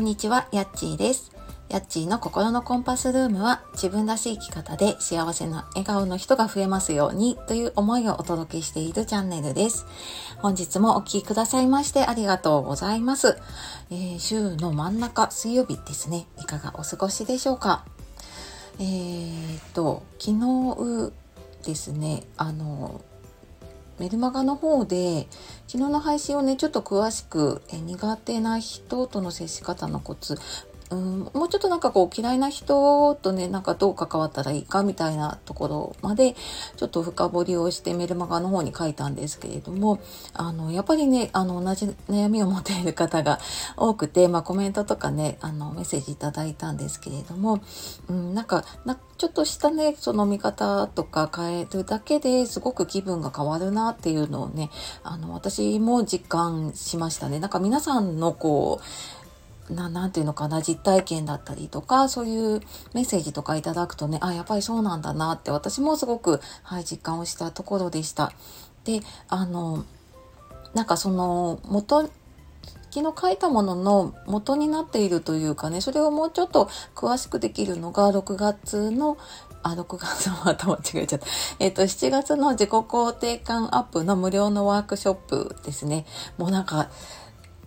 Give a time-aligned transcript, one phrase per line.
[0.00, 1.30] こんにちは、やっちーです。
[1.68, 9.84] やっちーの心のコンパスルームは自分らしい生き方で幸せな笑顔の人が増えますようにという思いをお届けしているチャンネルです。
[10.38, 13.36] 本日もお聴きくださいましてありがとうございます。
[13.90, 16.26] えー週の真ん中水曜日ですね。
[16.38, 17.84] いかがお過ごしでしょうか？
[18.78, 21.12] えー、と、昨日
[21.62, 23.02] ですね、あの、
[24.00, 25.28] メルマガの方で
[25.68, 30.38] 昨日の配信をねちょっと詳しくえ苦手な人との接し方のコツ
[30.90, 36.34] うんもうちょっとなんかこう嫌いな人とねなんかどう関わったらいいかみたいなところまで
[36.76, 40.00] ちょっと深掘りをしてメルマガの方に書いたんですけれども
[40.34, 43.38] あのやっぱりねあの同じ悩みを持っている方が
[43.76, 47.62] 多くて、まあ、コメントとかねあのメッセージいただいたんですけれども、
[48.08, 54.70] うん、なんかなちょっとしたねその見方とか変えるだけですごく気分が変わるなっていうのをね
[55.04, 57.38] あの私も実感しましたね。
[57.38, 59.19] なんか皆さんのこう
[59.70, 62.60] なんていうのかな実体験だったりとかそういう
[62.94, 68.32] メッセージとかいただくとねあやっぱりそうなんだなって私もすごく、はい、実感をしたところでした。
[68.84, 69.84] であの
[70.74, 72.08] なんかその元
[72.92, 79.16] 昨日書いたものの元になっているというかねそれをもうちょっと詳しくできるのが6月の
[79.62, 81.26] あ、6月の頭違えちゃった。
[81.58, 86.06] えっ、と、7月の自己肯定感アップの無料のワークショップですね。
[86.38, 86.88] もうなんか、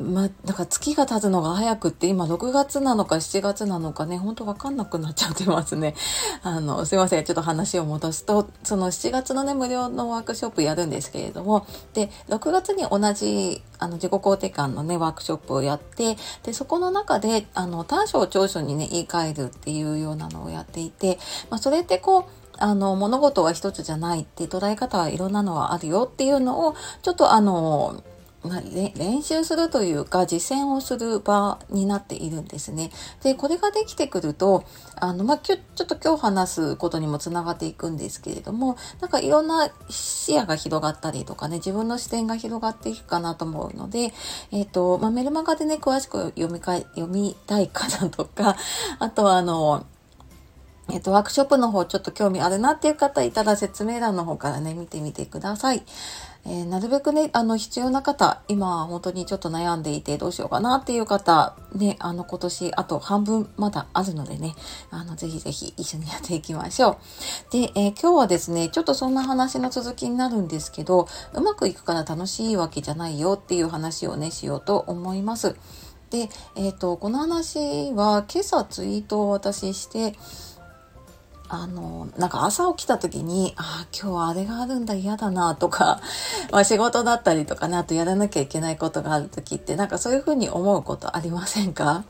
[0.00, 5.94] ま、なんか月が経つのが早くって今6月なのか7月なのかね、ほんとわかんなくなっちゃってますね。
[6.42, 7.24] あの、すいません。
[7.24, 21.18] ちょっと話を戻すと、その7月のね、無料のワークショップやるんですけれども、で、6月に同じ、あの、自己肯定感のね、ワークショップをやって、で、そこの中で、あの、短所を長所にね、言い換えるっていうようなのをやっていて、
[21.50, 22.24] まあ、それってこう、
[22.58, 28.02] あの、物事は一つじゃないって捉え方はいろんなのはあるよっていうのを、ちょっとあの、
[28.42, 32.90] まあ、練習するというか実践をする場になっているんですね。
[33.22, 34.64] で、これができてくると、
[34.96, 44.12] あの、まあ、きゅちょっと今日話すことにもつながっていくんですけれども、なんかいろんな視野が広がったりとかね、自分の視点が広がっていくかなと思うので、
[44.52, 48.56] えっ、と、まあ、メルマガでね、詳しく読みか、読みたいかなとか、
[48.98, 49.84] あとはあの、
[50.92, 55.82] えっと、ワークショップの方ちょっと興味あるなっていう方いたら説明欄の方からね、見てみてください。
[56.46, 64.54] えーなるべくね、あの、必要な方、今本当にちょっと悩んでいてどうしようかなっていう方、ね、あの、今年あと半分まだあるのでね、
[64.90, 66.98] あの、ぜひぜひ一緒にやっていきましょ
[67.50, 67.52] う。
[67.52, 75.56] で、えー今日はですね、ちょっとそんな話の続きになるんですけど、うまくいくから楽しいわけじゃないよっていう話をね、しようと思います。
[76.10, 80.14] で、えっ、と、この話は今朝ツイートを私して、
[81.52, 86.00] あの、なんか朝起きた時に、ああ、今日はあれがあるんだ、嫌だな、とか、
[86.52, 92.04] まあ仕事だったりとかね、あとやらなきゃいけないことがある時って、なんかそういうふうに思うことありませんか？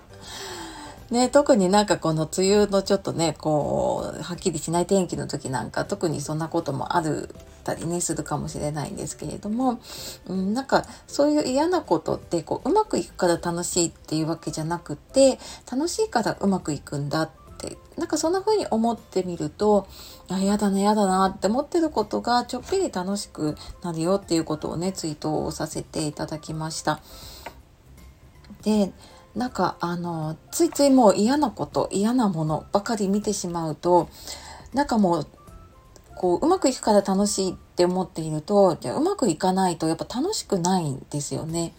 [1.11, 7.35] ね、特になんかこの梅雨のちょっとね、こう、はっきりしない天気の時なんか、特にそんなこともある
[7.65, 9.81] たりね、するかもしれないんですけれども、
[10.29, 15.39] うん、なんかそういう嫌なことって、こう、うまくいくから楽しいっていうわけじゃなくて、
[15.71, 17.31] 楽しいからうまくいくんだ
[17.69, 19.87] って、なんかそんな風に思ってみると、
[20.29, 27.01] あ、やだな、やだなって思ってることがちょっぴり楽しくなるよっていうことをね、ツイートをさせていただきました。
[28.63, 28.93] で、
[29.35, 34.09] なんかあの、ついついもう嫌なこと、嫌なものばかり見てしまうと、
[34.73, 35.27] なんかもう、
[36.17, 41.75] こう、うまくいくから楽しいって思っていると、じゃうまくいかないとやっぱ楽しくないんですよね。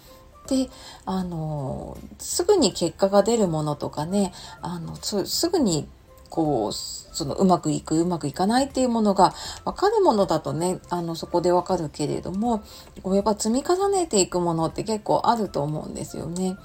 [0.48, 0.70] で、
[1.06, 5.88] あの、すぐに結果が出るものとかね、あの、すぐに
[6.32, 9.36] こう、そのうまくいく、うまくいかないっていうものが
[9.66, 12.64] 分かるものだとね、あの、そこで分かるけれども、
[13.04, 16.58] こうやっぱ積み重ねていくものって結構あると思うんですよね。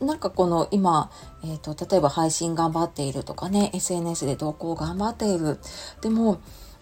[0.00, 1.10] なんかこの今、
[1.42, 5.58] えっ、と、例えば配信頑張っているとかね、SNS で投稿頑張っている。
[6.02, 6.38] でも、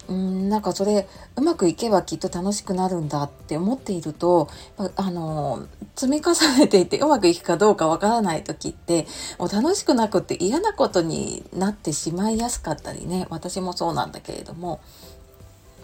[0.09, 4.49] うん、なんかそれうまくいけばきっと楽しくなるんだって思っていると
[4.97, 5.67] あの
[5.97, 9.07] 積み重ねていてうまくいくかどうかわからない時って
[9.39, 14.81] もう楽しくなくって嫌なことになってしまいやすかったりね私もそうなんだけれども。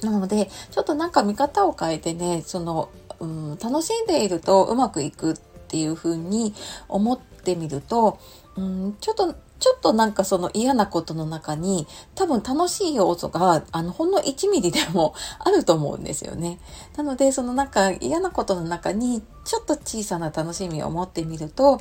[0.02, 2.88] なのでちょっとなんか見方を変えてねその、
[3.20, 5.36] うん、楽しんでいるとうまくいくっ
[5.68, 6.54] ていう風に
[6.88, 8.18] 思ってみると、
[8.56, 11.86] うん、ちょっとちょっとなんかその嫌なことの中に
[12.16, 16.58] 多分楽しい要素があのほんの1ミリでもあると思うんですよね。
[16.96, 21.80] なのでそのなんか嫌なことの中にちょっと小さな楽しみを持ってみると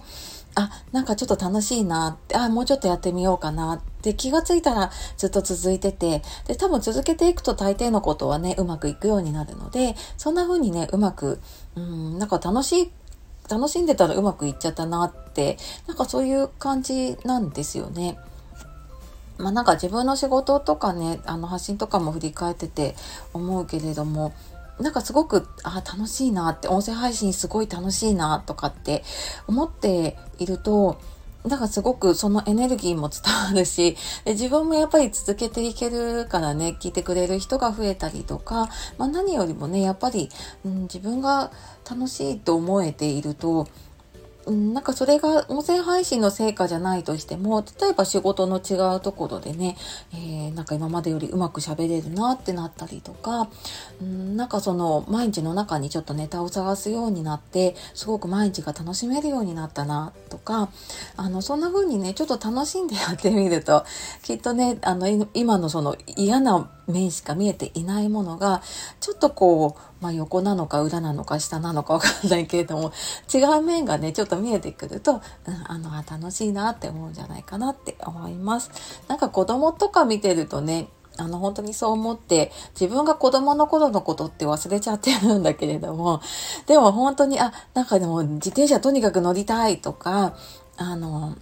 [0.56, 11.40] あ、なんかちょっと楽しいなって、あ、もうちょっとやってみようかなって気がついたらずっと続いてて、で、多分続けていくと大抵のことはね、うまくいくようになるので、そんな風にね、うまく、
[11.76, 12.92] うん、なんか楽しい
[13.52, 15.58] 楽しんでたらうまくいっちゃったなって、
[15.88, 18.18] なんかそういう感じなんですよね。
[19.38, 22.96] まあなんか自分の仕事とかね、あの発信とかも振り返ってて
[23.34, 24.34] 思うけれども、
[24.80, 29.04] なんかすごく、あ、楽しいなって、音声配信すごい楽しいなとかって
[29.48, 31.00] 思っていると、
[31.48, 40.30] だからすごくそのエネルギーも伝わるし、自分もやっぱり続けていけるからね、聞いてくれる人が増えたりとか、まあ何よりもね、やっぱり、
[40.66, 41.52] うん、自分が
[41.90, 43.68] 楽しいと思えていると、
[44.46, 49.78] うん、なんかそれが音声配信の成果じゃないとしても、例えば仕事の違うところでね、
[50.14, 53.50] えー、なんか今までよりうまく喋れるなってなったりとか、
[54.02, 60.70] うん、なんかその毎日の中にちょっとネタを探すようになって、すごく毎日が楽しめるようになったなとか、
[61.18, 63.86] あの、そんな風にね、ちょっと楽しんでやってみると、
[64.24, 68.62] きっとね、あの、今のその嫌な面しか見えていないものが、
[69.00, 72.92] ちょっとこう、まあ、横なのか裏なのか下なのかわかんないけれども、
[73.34, 75.22] 違う面がね、ちょっと見えてくると、うん、
[75.66, 78.72] あの、あ楽しいなって思うんじゃないかなって思います。
[79.08, 86.22] なんか子供とか見てるとね、あの、本当にそう思って、自分が子供の頃のことって忘れちゃってるんだけれども、
[86.68, 90.36] でも本当に、あ、なんかでも自転車とにかく乗りたいとか、
[90.78, 91.36] あの、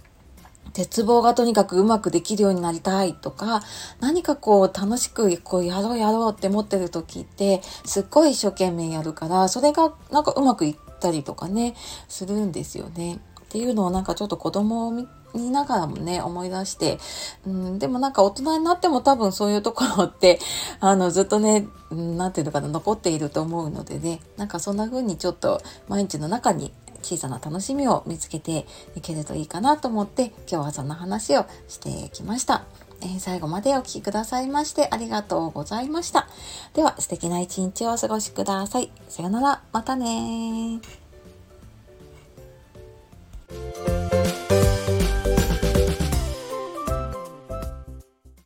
[0.72, 3.62] 鉄棒がとにかくうまくできるようになりたいとか、
[4.00, 11.74] 何かこう楽しくこうやろうやろうって思ってる時って、すっごい一生懸命やるから、それがなんかうまくいったりとかね、
[12.08, 13.20] するんですよね。
[13.42, 16.98] っていうのをなんかちょっと子供を見ながらもね、思い出して、
[17.46, 20.38] うん、でもなんか大人になっても多分そういうところって、
[20.80, 26.72] あの、ずっとね、うん、なんていうのかな、残っていると思うのでね、なんかそんな風にちょっと毎日の中に
[27.02, 32.64] 小さな楽しみを見つけていけるといいかなと思って今日はそんな話をしてきました。
[33.02, 36.28] えー、最後までお聴きくださいましてありがとうございました。
[36.74, 38.92] では素敵な一日をお過ごしください。
[39.08, 40.80] さよなら、またね